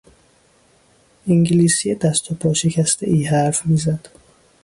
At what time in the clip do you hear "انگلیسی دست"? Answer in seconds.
1.27-2.31